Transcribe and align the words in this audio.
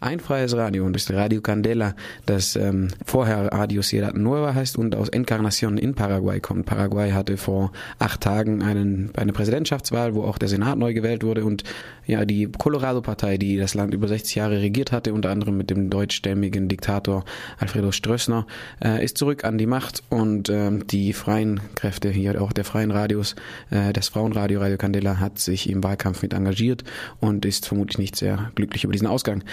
ein 0.00 0.18
freies 0.18 0.56
Radio 0.56 0.86
und 0.86 0.94
das 0.94 1.10
Radio 1.12 1.42
Candela, 1.42 1.94
das 2.24 2.56
ähm, 2.56 2.88
vorher 3.04 3.52
Radio 3.52 3.82
Ciudad 3.82 4.16
Nueva 4.16 4.54
heißt 4.54 4.78
und 4.78 4.94
aus 4.96 5.10
Encarnacion 5.10 5.76
in 5.76 5.94
Paraguay 5.94 6.40
kommt. 6.40 6.64
Paraguay 6.64 7.12
hatte 7.12 7.36
vor 7.36 7.70
acht 7.98 8.22
Tagen 8.22 8.62
einen, 8.62 9.10
eine 9.16 9.32
Präsidentschaftswahl, 9.32 10.14
wo 10.14 10.22
auch 10.24 10.38
der 10.38 10.48
Senat 10.48 10.78
neu 10.78 10.94
gewählt 10.94 11.22
wurde 11.22 11.44
und 11.44 11.64
ja, 12.06 12.24
die 12.24 12.50
Colorado-Partei, 12.50 13.36
die 13.36 13.58
das 13.58 13.74
Land 13.74 13.92
über 13.92 14.08
60 14.08 14.34
Jahre 14.34 14.60
regiert 14.60 14.90
hatte, 14.90 15.12
unter 15.12 15.30
anderem 15.30 15.56
mit 15.56 15.70
dem 15.70 15.90
deutschstämmigen 15.90 16.68
Diktator 16.68 17.24
Alfredo 17.58 17.92
Stroessner, 17.92 18.46
äh, 18.82 19.04
ist 19.04 19.18
zurück 19.18 19.44
an 19.44 19.58
die 19.58 19.66
Macht 19.66 20.02
und 20.08 20.48
äh, 20.48 20.70
die 20.90 21.12
freien 21.12 21.60
Kräfte, 21.74 22.08
hier 22.08 22.40
auch 22.40 22.52
der 22.52 22.64
freien 22.64 22.90
Radios, 22.90 23.36
äh, 23.70 23.92
das 23.92 24.08
Frauenradio 24.08 24.60
Radio 24.60 24.78
Candela 24.78 25.20
hat 25.20 25.38
sich 25.38 25.68
im 25.68 25.84
Wahlkampf 25.84 26.22
mit 26.22 26.32
engagiert 26.32 26.84
und 27.20 27.44
ist 27.44 27.66
vermutlich 27.66 27.98
nicht 27.98 28.16
sehr 28.16 28.50
glücklich 28.54 28.84
über 28.84 28.92
diesen 28.92 29.06
Ausgang. 29.06 29.44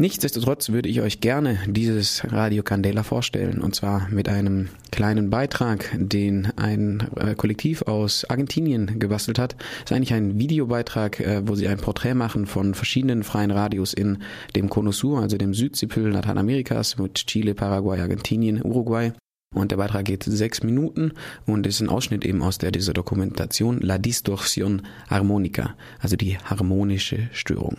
Nichtsdestotrotz 0.00 0.70
würde 0.70 0.88
ich 0.88 1.02
euch 1.02 1.20
gerne 1.20 1.58
dieses 1.66 2.22
Radio 2.32 2.62
Candela 2.62 3.02
vorstellen 3.02 3.60
und 3.60 3.74
zwar 3.74 4.08
mit 4.08 4.30
einem 4.30 4.70
kleinen 4.90 5.28
Beitrag, 5.28 5.94
den 5.94 6.48
ein 6.56 7.06
äh, 7.16 7.34
Kollektiv 7.34 7.82
aus 7.82 8.24
Argentinien 8.24 8.98
gebastelt 8.98 9.38
hat. 9.38 9.56
Das 9.82 9.90
ist 9.90 9.92
eigentlich 9.92 10.14
ein 10.14 10.38
Videobeitrag, 10.38 11.20
äh, 11.20 11.46
wo 11.46 11.54
sie 11.54 11.68
ein 11.68 11.76
Porträt 11.76 12.14
machen 12.14 12.46
von 12.46 12.72
verschiedenen 12.72 13.24
freien 13.24 13.50
Radios 13.50 13.92
in 13.92 14.22
dem 14.56 14.70
Cono 14.70 14.90
Sur, 14.90 15.20
also 15.20 15.36
dem 15.36 15.52
Südzipfel 15.52 16.08
Lateinamerikas 16.08 16.96
mit 16.96 17.26
Chile, 17.26 17.54
Paraguay, 17.54 18.00
Argentinien, 18.00 18.62
Uruguay. 18.64 19.12
Und 19.54 19.70
der 19.70 19.76
Beitrag 19.76 20.06
geht 20.06 20.22
sechs 20.22 20.62
Minuten 20.62 21.12
und 21.44 21.66
ist 21.66 21.82
ein 21.82 21.90
Ausschnitt 21.90 22.24
eben 22.24 22.42
aus 22.42 22.56
der, 22.56 22.70
dieser 22.70 22.94
Dokumentation 22.94 23.80
La 23.80 23.96
Distorsión 23.96 24.80
Harmónica, 25.10 25.74
also 25.98 26.16
die 26.16 26.38
harmonische 26.38 27.28
Störung. 27.32 27.76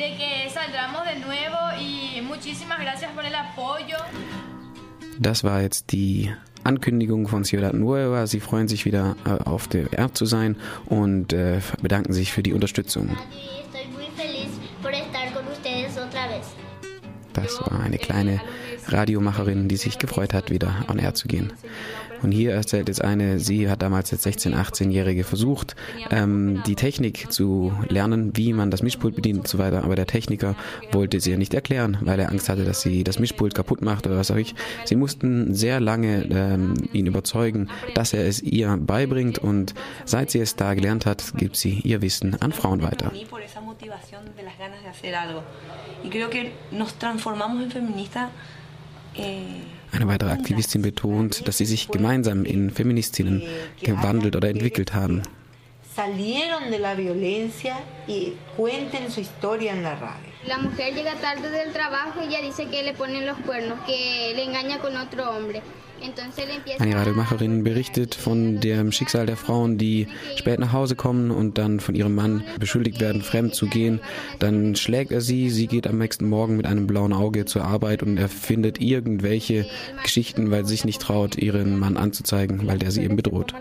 De 0.00 0.16
que 0.16 0.50
saldremos 0.50 1.04
de 1.04 1.18
nuevo 1.20 1.58
y 1.78 2.22
muchísimas 2.22 2.80
gracias 2.80 3.12
por 3.12 3.24
el 3.24 3.34
apoyo. 3.34 3.96
Das 5.18 5.44
war 5.44 5.60
jetzt 5.60 5.92
die 5.92 6.32
Ankündigung 6.64 7.28
von 7.28 7.44
Ciudad 7.44 7.74
Nueva. 7.74 8.26
Sie 8.26 8.40
freuen 8.40 8.66
sich 8.66 8.86
wieder 8.86 9.16
äh, 9.26 9.44
auf 9.46 9.68
der 9.68 9.92
Erd 9.92 10.16
zu 10.16 10.24
sein 10.24 10.56
und 10.86 11.34
äh, 11.34 11.60
bedanken 11.82 12.14
sich 12.14 12.32
für 12.32 12.42
die 12.42 12.54
Unterstützung. 12.54 13.10
Das 17.34 17.60
war 17.60 17.80
eine 17.80 17.98
kleine 17.98 18.40
Radiomacherin, 18.88 19.68
die 19.68 19.76
sich 19.76 19.98
gefreut 19.98 20.34
hat, 20.34 20.50
wieder 20.50 20.84
on 20.88 20.98
Air 20.98 21.14
zu 21.14 21.28
gehen. 21.28 21.52
Und 22.22 22.32
hier 22.32 22.52
erzählt 22.52 22.88
jetzt 22.88 23.02
eine, 23.02 23.38
sie 23.38 23.70
hat 23.70 23.82
damals 23.82 24.12
als 24.12 24.26
16-, 24.26 24.54
18-Jährige 24.54 25.24
versucht, 25.24 25.74
ähm, 26.10 26.62
die 26.66 26.74
Technik 26.74 27.32
zu 27.32 27.72
lernen, 27.88 28.36
wie 28.36 28.52
man 28.52 28.70
das 28.70 28.82
Mischpult 28.82 29.14
bedient 29.14 29.40
und 29.40 29.48
so 29.48 29.58
weiter. 29.58 29.84
Aber 29.84 29.96
der 29.96 30.06
Techniker 30.06 30.54
wollte 30.92 31.20
sie 31.20 31.30
ja 31.30 31.36
nicht 31.36 31.54
erklären, 31.54 31.98
weil 32.02 32.20
er 32.20 32.30
Angst 32.30 32.48
hatte, 32.48 32.64
dass 32.64 32.82
sie 32.82 33.04
das 33.04 33.18
Mischpult 33.18 33.54
kaputt 33.54 33.82
macht 33.82 34.06
oder 34.06 34.16
was 34.16 34.30
auch 34.30 34.36
ich. 34.36 34.54
Sie 34.84 34.96
mussten 34.96 35.54
sehr 35.54 35.80
lange 35.80 36.24
ähm, 36.30 36.74
ihn 36.92 37.06
überzeugen, 37.06 37.68
dass 37.94 38.12
er 38.12 38.26
es 38.26 38.42
ihr 38.42 38.76
beibringt 38.76 39.38
und 39.38 39.74
seit 40.04 40.30
sie 40.30 40.40
es 40.40 40.56
da 40.56 40.74
gelernt 40.74 41.06
hat, 41.06 41.32
gibt 41.36 41.56
sie 41.56 41.80
ihr 41.80 42.02
Wissen 42.02 42.40
an 42.40 42.52
Frauen 42.52 42.82
weiter. 42.82 43.12
Y 46.02 46.08
creo 46.08 46.30
que 46.30 46.52
nos 46.72 46.94
transformamos 46.94 47.62
en 47.62 47.70
feministas 47.70 48.30
eine 49.16 50.08
weitere 50.08 50.30
Aktivistin 50.30 50.82
betont, 50.82 51.46
dass 51.46 51.58
sie 51.58 51.66
sich 51.66 51.88
gemeinsam 51.88 52.44
in 52.44 52.70
Feministinnen 52.70 53.42
gewandelt 53.82 54.36
oder 54.36 54.48
entwickelt 54.48 54.94
haben. 54.94 55.22
Salieron 55.94 56.70
de 56.70 56.78
la 56.78 56.94
violencia 56.94 57.76
y 58.06 58.34
cuenten 58.56 59.10
su 59.10 59.20
historia 59.20 59.72
en 59.72 59.82
la 59.82 59.96
radio. 59.96 60.30
La 60.46 60.58
mujer 60.58 60.94
llega 60.94 61.14
tarde 61.16 61.50
del 61.50 61.72
trabajo 61.72 62.20
y 62.22 62.28
ella 62.28 62.40
dice 62.40 62.66
que 62.66 62.84
le 62.84 62.94
ponen 62.94 63.26
los 63.26 63.36
cuernos, 63.38 63.80
que 63.86 64.32
le 64.36 64.44
engaña 64.44 64.78
con 64.78 64.96
otro 64.96 65.28
hombre. 65.30 65.62
Eine 66.78 66.96
Radiomacherin 66.96 67.64
berichtet 67.64 68.14
von 68.14 68.60
dem 68.60 68.92
Schicksal 68.92 69.26
der 69.26 69.36
Frauen, 69.36 69.78
die 69.78 70.08
spät 70.36 70.58
nach 70.58 70.72
Hause 70.72 70.96
kommen 70.96 71.30
und 71.30 71.58
dann 71.58 71.80
von 71.80 71.94
ihrem 71.94 72.14
Mann 72.14 72.44
beschuldigt 72.58 73.00
werden, 73.00 73.22
fremd 73.22 73.54
zu 73.54 73.66
gehen. 73.66 74.00
Dann 74.38 74.76
schlägt 74.76 75.12
er 75.12 75.20
sie, 75.20 75.50
sie 75.50 75.66
geht 75.66 75.86
am 75.86 75.98
nächsten 75.98 76.28
Morgen 76.28 76.56
mit 76.56 76.66
einem 76.66 76.86
blauen 76.86 77.12
Auge 77.12 77.44
zur 77.44 77.64
Arbeit 77.64 78.02
und 78.02 78.16
er 78.16 78.28
findet 78.28 78.80
irgendwelche 78.80 79.66
Geschichten, 80.02 80.50
weil 80.50 80.64
sie 80.64 80.70
sich 80.70 80.84
nicht 80.84 81.02
traut, 81.02 81.36
ihren 81.36 81.78
Mann 81.78 81.96
anzuzeigen, 81.96 82.66
weil 82.66 82.78
der 82.78 82.90
sie 82.90 83.02
eben 83.02 83.16
bedroht. 83.16 83.54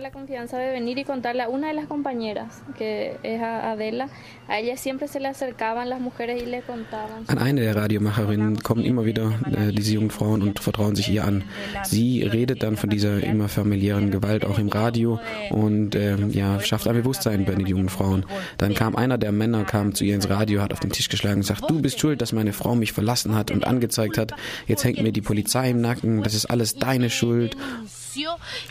An 7.28 7.38
eine 7.38 7.62
der 7.62 7.76
Radiomacherinnen 7.76 8.64
kommen 8.64 8.84
immer 8.86 9.06
wieder 9.06 9.34
äh, 9.46 9.72
diese 9.72 9.94
jungen 9.94 10.12
Frauen 10.12 10.42
und 10.42 10.60
vertrauen 10.60 10.96
sich 10.96 11.10
ihr 11.10 11.24
an. 11.26 11.44
Sie 11.84 12.22
redet 12.30 12.64
dann 12.64 12.78
von 12.78 12.90
dieser 12.90 13.22
immer 13.24 13.50
familiären 13.50 14.12
Gewalt 14.12 14.46
auch 14.46 14.60
im 14.60 14.70
Radio 14.70 15.20
und 15.50 15.96
äh, 15.96 16.16
ja, 16.30 16.60
schafft 16.62 16.88
ein 16.88 16.96
Bewusstsein 16.96 17.46
bei 17.46 17.56
den 17.56 17.66
jungen 17.66 17.90
Frauen. 17.90 18.26
Dann 18.58 18.74
kam 18.74 18.96
einer 18.96 19.18
der 19.18 19.32
Männer, 19.32 19.64
kam 19.64 19.94
zu 19.94 20.04
ihr 20.04 20.16
ins 20.16 20.30
Radio, 20.30 20.62
hat 20.62 20.74
auf 20.74 20.80
den 20.80 20.92
Tisch 20.92 21.10
geschlagen 21.10 21.38
und 21.38 21.44
sagt, 21.44 21.70
du 21.70 21.82
bist 21.82 22.00
schuld, 22.00 22.22
dass 22.22 22.32
meine 22.32 22.54
Frau 22.54 22.76
mich 22.76 22.94
verlassen 22.94 23.36
hat 23.36 23.52
und 23.52 23.66
angezeigt 23.66 24.18
hat. 24.18 24.34
Jetzt 24.68 24.84
hängt 24.84 25.02
mir 25.02 25.12
die 25.12 25.22
Polizei 25.22 25.70
im 25.70 25.82
Nacken, 25.82 26.24
das 26.24 26.34
ist 26.34 26.46
alles 26.46 26.76
deine 26.76 27.10
Schuld. 27.10 27.56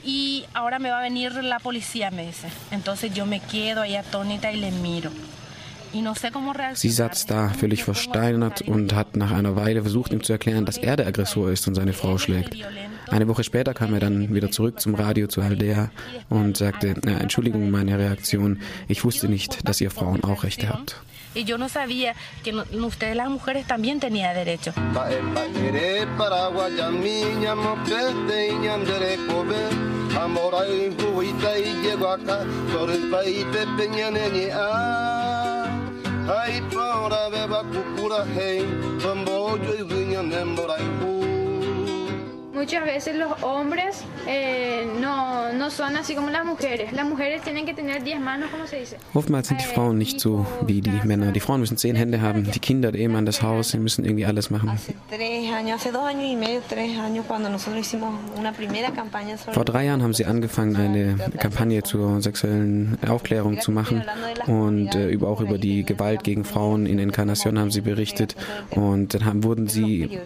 y 0.05 0.45
ahora 0.53 0.79
me 0.79 0.91
va 0.91 0.99
a 0.99 1.03
venir 1.03 1.33
la 1.43 1.59
policía, 1.59 2.11
me 2.11 2.27
dice. 2.27 2.49
Entonces 2.71 3.15
yo 3.15 3.25
me 3.25 3.41
quedo 3.41 3.83
ahí 3.83 3.97
atónita 3.97 4.53
y 4.53 4.57
le 4.61 4.71
miro. 4.73 5.11
Sie 6.75 6.91
saß 6.91 7.27
da 7.27 7.49
völlig 7.49 7.85
versteinert 7.85 8.63
und 8.63 8.95
hat 8.95 9.17
nach 9.17 9.31
einer 9.31 9.57
Weile 9.57 9.83
versucht, 9.83 10.13
ihm 10.13 10.23
zu 10.23 10.33
erklären, 10.33 10.67
dass 10.67 10.77
er 10.77 10.97
der 10.97 11.07
Aggressor 11.07 11.51
ist 11.51 11.67
und 11.67 11.75
seine 11.75 11.93
Frau 11.93 12.19
schlägt. 12.19 12.55
Eine 13.11 13.29
Woche 13.29 13.45
später 13.45 13.75
kam 13.75 13.95
er 13.95 14.01
dann 14.01 14.35
wieder 14.35 14.51
zurück 14.51 14.81
zum 14.81 14.95
Radio 14.95 15.29
zu 15.29 15.41
Aldea 15.41 15.91
und 16.29 16.57
sagte, 16.57 16.95
äh, 17.07 17.11
Entschuldigung 17.21 17.71
meine 17.71 17.99
Reaktion, 17.99 18.61
ich 18.87 19.05
wusste 19.05 19.29
nicht, 19.29 19.69
dass 19.69 19.81
ihr 19.81 19.91
Frauen 19.91 20.25
auch 20.25 20.45
Rechte 20.45 20.69
habt. 20.69 20.97
Y 21.35 21.45
yo 21.45 21.59
no 21.59 21.69
sabía 21.69 22.15
que 22.43 22.53
no, 22.53 22.65
ustedes 22.87 23.15
las 23.15 23.29
mujeres 23.29 23.67
también 23.67 24.01
tenían 24.01 24.35
derecho. 24.35 24.73
Ai, 36.31 36.61
para 36.75 37.31
beba 37.31 37.63
kukura 37.73 38.23
hei, 38.37 38.63
pambojo 39.03 39.73
i 39.79 39.83
vinha 39.83 40.23
nembora 40.23 40.77
i 40.77 40.98
muchas 42.59 42.85
veces 42.85 43.17
los 43.17 43.33
hombres 43.43 44.05
eh, 44.27 44.85
no, 45.01 45.53
no 45.53 45.71
son 45.71 45.97
así 45.97 46.15
como 46.15 46.29
las 46.31 46.45
mujeres. 46.45 46.93
Las 46.93 47.07
mujeres 47.07 47.43
tienen 47.43 47.65
que 47.65 47.75
tener 47.75 48.03
diez 48.03 48.21
manos, 48.21 48.51
¿cómo 48.51 48.67
se 48.67 48.81
dice? 48.81 48.97
Oftmals 49.15 49.49
sind 49.49 49.61
die 49.61 49.67
eh, 49.67 49.75
Frauen 49.75 49.97
nicht 49.97 50.21
so 50.21 50.45
wie 50.67 50.81
die 50.81 51.01
Männer. 51.05 51.33
Die 51.33 51.41
Frauen 51.41 51.61
müssen 51.61 51.77
zehn 51.77 51.95
Hände 51.95 52.21
haben, 52.21 52.51
die 52.51 52.59
Kinder, 52.59 52.91
der 52.93 53.01
Ehemann, 53.01 53.27
das 53.27 53.43
Haus, 53.43 53.71
sie 53.71 53.79
müssen 53.79 54.05
irgendwie 54.05 54.27
alles 54.27 54.51
machen. 54.51 54.71
Vor 59.53 59.65
drei 59.65 59.85
Jahren 59.85 60.03
haben 60.03 60.15
sie 60.15 60.25
angefangen, 60.25 60.77
eine 60.77 61.17
Kampagne 61.39 61.83
zur 61.85 62.21
sexuellen 62.21 62.99
Aufklärung 63.09 63.61
zu 63.61 63.71
machen 63.71 64.03
und 64.47 64.95
äh, 64.95 65.09
über, 65.09 65.29
auch 65.29 65.41
über 65.41 65.59
die 65.59 65.85
Gewalt 65.85 66.25
gegen 66.25 66.45
Frauen 66.45 66.87
in 66.87 66.99
Encarnacion 66.99 67.59
haben 67.59 67.71
sie 67.71 67.83
berichtet 67.83 68.35
und 68.71 69.15
dann 69.15 69.25
haben, 69.25 69.45
wurden 69.45 69.69
sie 69.69 70.19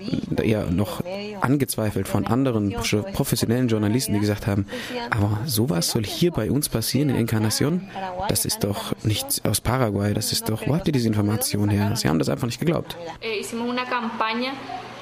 eher 0.43 0.67
noch 0.71 1.03
angezweifelt 1.41 2.09
von 2.09 2.22
von 2.23 2.33
anderen 2.33 2.75
professionellen 3.13 3.69
Journalisten, 3.69 4.15
die 4.15 4.21
gesagt 4.21 4.47
haben, 4.47 4.67
aber 5.11 5.39
sowas 5.47 5.91
soll 5.91 6.05
hier 6.05 6.31
bei 6.31 6.51
uns 6.51 6.69
passieren 6.69 7.09
in 7.11 7.17
Encarnacion? 7.17 7.83
Das 8.29 8.45
ist 8.45 8.65
doch 8.65 8.95
nicht 9.03 9.43
aus 9.45 9.61
Paraguay, 9.61 10.15
das 10.15 10.33
ist 10.33 10.49
doch, 10.49 10.67
wo 10.67 10.75
habt 10.75 10.87
ihr 10.87 10.93
diese 10.93 11.09
Information 11.09 11.69
her? 11.69 11.95
Sie 11.97 12.09
haben 12.09 12.19
das 12.19 12.29
einfach 12.29 12.47
nicht 12.47 12.61
geglaubt. 12.61 12.97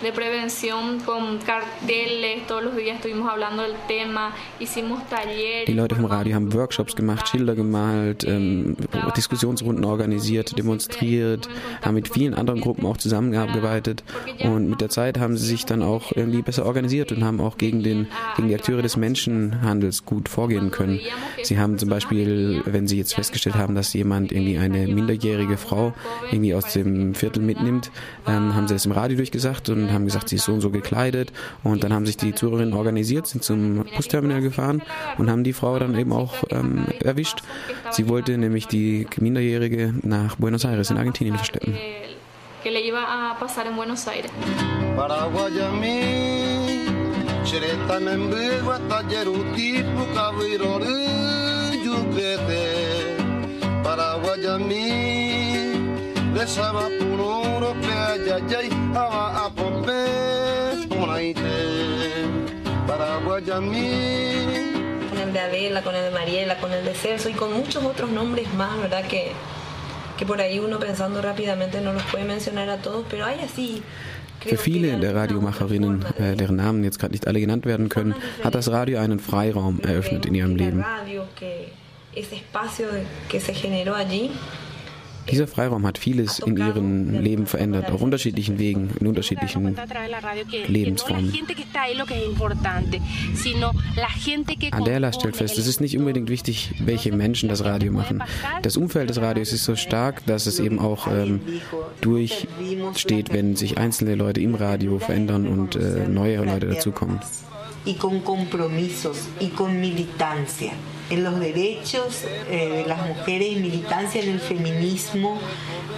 De 0.02 0.12
prevención 0.12 0.99
con 1.05 1.37
carteles, 1.44 2.47
todos 2.47 2.64
los 2.64 2.75
días 2.75 2.97
estuvimos 2.97 3.29
hablando 3.29 3.62
del 3.62 3.75
tema, 3.87 4.32
hicimos 4.58 5.06
talleres. 5.11 5.67
Die 5.67 5.75
Leute 5.75 5.94
vom 5.94 6.06
Radio 6.06 6.37
haben 6.37 6.55
Workshops 6.55 6.97
gemacht, 6.97 7.29
Schilder 7.29 7.55
gemalt, 7.55 8.25
ähm, 8.25 8.76
Diskussionsrunden 9.14 9.85
organisiert, 9.85 10.56
demonstriert, 10.56 11.50
haben 11.82 11.97
mit 11.97 12.08
vielen 12.08 12.32
anderen 12.32 12.62
Gruppen 12.62 12.87
auch 12.87 12.97
zusammengearbeitet 12.97 14.02
und 14.38 14.70
mit 14.70 14.81
der 14.81 14.88
Zeit 14.88 15.19
haben 15.19 15.37
sie 15.37 15.44
sich 15.44 15.67
dann 15.67 15.82
auch 15.82 16.12
irgendwie 16.14 16.41
besser 16.41 16.64
organisiert 16.64 17.12
und 17.12 17.23
haben 17.23 17.38
auch 17.43 17.58
gegen, 17.58 17.82
den, 17.82 18.06
gegen 18.37 18.49
die 18.49 18.55
Akteure 18.55 18.81
des 18.81 18.96
Menschenhandels 18.96 20.06
gut 20.06 20.31
vorgehen 20.31 20.70
können. 20.70 20.99
Sie 21.43 21.58
haben 21.58 21.76
zum 21.76 21.91
Beispiel, 21.91 22.62
wenn 22.64 22.88
sie 22.88 22.96
jetzt 22.96 23.14
festgestellt 23.14 23.56
haben, 23.56 23.75
dass 23.75 23.93
jemand 23.93 24.32
irgendwie 24.32 24.56
eine 24.56 24.87
minderjährige 24.88 25.58
Frau 25.58 25.93
irgendwie 26.32 26.55
aus 26.55 26.73
dem 26.73 27.14
Viertel 27.14 27.43
mitnimmt, 27.43 27.91
ähm, 28.26 28.55
haben 28.55 28.67
sie 28.67 28.73
das 28.73 28.87
im 28.87 28.93
Radio 28.93 29.19
durchgesagt 29.19 29.69
und 29.69 29.90
und 29.91 29.95
haben 29.95 30.05
gesagt, 30.05 30.29
sie 30.29 30.37
ist 30.37 30.45
so 30.45 30.53
und 30.53 30.61
so 30.61 30.71
gekleidet. 30.71 31.33
Und 31.63 31.85
dann 31.85 31.93
haben 31.93 32.07
sich 32.07 32.17
die 32.17 32.35
Zuhörerinnen 32.35 32.75
organisiert, 32.75 33.27
sind 33.27 33.43
zum 33.43 33.85
Busterminal 33.97 34.41
gefahren 34.41 34.83
und 35.19 35.31
haben 35.31 35.45
die 35.45 35.53
Frau 35.53 35.79
dann 35.79 35.99
eben 35.99 36.13
auch 36.13 36.35
ähm, 36.51 36.87
erwischt. 37.01 37.43
Sie 37.91 38.09
wollte 38.09 38.37
nämlich 38.39 38.67
die 38.67 39.07
Minderjährige 39.19 39.95
nach 40.03 40.37
Buenos 40.37 40.65
Aires 40.65 40.91
in 40.91 40.97
Argentinien 40.97 41.37
verstecken. 41.37 41.77
que 42.63 42.71
Con 65.11 65.19
el 65.19 65.33
de 65.35 65.41
Adela, 65.41 65.83
con 65.83 65.95
el 65.95 66.05
de 66.05 66.11
Mariela, 66.11 66.59
con 66.59 66.73
el 66.73 66.83
de 66.85 66.95
Celso 66.95 67.29
y 67.29 67.35
con 67.35 67.53
muchos 67.53 67.85
otros 67.85 68.11
nombres 68.11 68.53
más, 68.55 68.81
¿verdad? 68.81 69.07
Que 69.07 69.33
que 70.17 70.25
por 70.25 70.41
ahí 70.41 70.59
uno 70.59 70.79
pensando 70.79 71.21
rápidamente 71.21 71.81
no 71.83 71.93
los 71.93 72.03
puede 72.05 72.25
mencionar 72.25 72.71
a 72.71 72.79
todos, 72.79 73.05
pero 73.11 73.27
hay 73.27 73.41
así 73.41 73.83
Für 74.41 74.57
viele 74.57 74.97
der 74.99 75.15
Radiomacherinnen, 75.15 76.05
äh, 76.19 76.37
deren 76.37 76.57
Namen 76.57 76.85
jetzt 76.85 76.99
gerade 76.99 77.13
nicht 77.13 77.27
alle 77.27 77.41
genannt 77.41 77.67
werden 77.67 77.91
können, 77.91 78.15
hat 78.43 78.55
das 78.55 78.71
Radio 78.71 78.99
einen 78.99 79.19
Freiraum 79.19 79.81
eröffnet 79.81 80.25
in 80.25 80.35
ihrem 80.35 80.57
Leben. 80.57 80.83
Dieser 85.28 85.46
Freiraum 85.46 85.87
hat 85.87 85.99
vieles 85.99 86.38
in 86.38 86.56
ihrem 86.56 87.20
Leben 87.20 87.46
verändert, 87.46 87.90
auf 87.90 88.02
unterschiedlichen 88.02 88.58
Wegen, 88.58 88.90
in 89.00 89.06
unterschiedlichen 89.06 89.76
Lebensformen. 90.67 91.32
Adela 94.72 95.12
stellt 95.12 95.37
fest, 95.37 95.58
es 95.58 95.67
ist 95.67 95.81
nicht 95.81 95.96
unbedingt 95.96 96.28
wichtig, 96.28 96.75
welche 96.81 97.12
Menschen 97.12 97.49
das 97.49 97.64
Radio 97.64 97.93
machen. 97.93 98.22
Das 98.62 98.76
Umfeld 98.76 99.11
des 99.11 99.20
Radios 99.20 99.52
ist 99.52 99.64
so 99.64 99.76
stark, 99.76 100.25
dass 100.26 100.46
es 100.46 100.58
eben 100.58 100.78
auch 100.78 101.06
ähm, 101.06 101.40
durchsteht, 102.00 103.32
wenn 103.32 103.56
sich 103.56 103.78
einzelne 103.78 104.14
Leute 104.14 104.40
im 104.40 104.55
Radio 104.55 104.99
verändern 104.99 105.46
und 105.46 105.76
äh, 105.76 106.08
neue 106.08 106.44
Leute 106.44 106.67
dazukommen. 106.67 107.20
Y 107.85 107.94
con 107.94 108.21
compromisos 108.21 109.29
y 109.41 109.49
con 109.49 109.81
militancia 109.81 110.73
en 111.11 111.25
los 111.25 111.38
derechos 111.41 112.25
eh, 112.49 112.69
de 112.69 112.87
las 112.87 113.06
mujeres, 113.06 113.59
militancia 113.59 114.23
en 114.23 114.31
el 114.31 114.41
feminismo, 114.41 115.38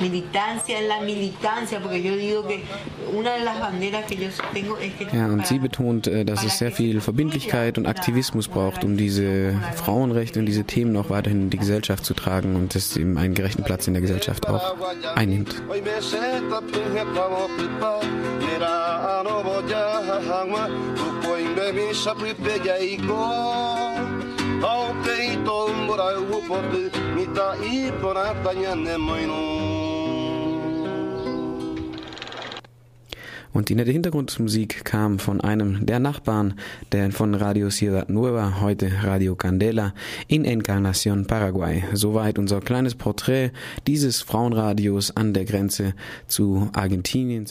militancia 0.01 0.79
en 0.79 0.89
la 0.89 1.01
militancia, 1.01 1.81
porque 1.81 2.03
yo 2.03 2.17
digo 2.17 2.47
que 2.47 2.63
una 3.15 3.35
de 3.35 3.41
las 3.41 3.61
banderas 3.61 4.07
que 4.07 4.17
yo 4.17 4.29
tengo 4.53 4.79
es 4.79 4.95
que... 4.95 5.05
Ja, 5.07 5.27
und 5.27 5.47
sie 5.47 5.59
betont, 5.59 6.07
äh, 6.07 6.25
dass 6.25 6.45
es 6.45 6.59
sehr 6.59 6.73
viel 6.73 7.01
Verbindlichkeit 7.01 7.77
und 7.77 7.87
Aktivismus 7.87 8.49
braucht, 8.49 8.85
um 8.85 8.97
diese 8.97 9.55
Frauenrechte 9.75 10.41
und 10.41 10.47
diese 10.47 10.65
Themen 10.65 10.97
auch 10.97 11.11
weiterhin 11.11 11.43
in 11.43 11.51
die 11.51 11.59
Gesellschaft 11.59 12.05
zu 12.05 12.15
tragen 12.15 12.57
und 12.57 12.75
dass 12.75 12.97
eben 12.97 13.19
einen 13.19 13.35
gerechten 13.35 13.63
Platz 13.63 13.87
in 13.87 13.93
der 13.93 14.01
Gesellschaft 14.01 14.49
auch 14.49 14.75
einnimmt. 15.15 15.63
Und 33.55 33.69
die 33.69 33.75
nette 33.75 33.91
Hintergrundmusik 33.91 34.85
kam 34.85 35.19
von 35.19 35.41
einem 35.43 35.85
der 35.85 35.99
Nachbarn 35.99 36.55
der 36.91 37.11
von 37.13 37.35
Radio 37.35 37.69
Ciudad 37.69 38.09
Nueva, 38.09 38.61
heute 38.63 38.91
Radio 39.03 39.35
Candela, 39.35 39.93
in 40.27 40.45
Encarnación, 40.45 41.27
Paraguay. 41.27 41.85
Soweit 41.93 42.39
unser 42.39 42.61
kleines 42.61 42.95
Porträt 42.95 43.51
dieses 43.87 44.23
Frauenradios 44.23 45.15
an 45.17 45.35
der 45.35 45.45
Grenze 45.45 45.95
zu 46.29 46.71
Argentinien. 46.73 47.47